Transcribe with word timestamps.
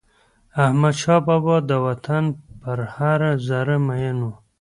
احمدشاه 0.65 1.19
بابا 1.27 1.55
د 1.69 1.71
وطن 1.85 2.23
پر 2.61 2.79
هره 2.93 3.31
ذره 3.47 3.77
میین 3.87 4.17
و. 4.23 4.29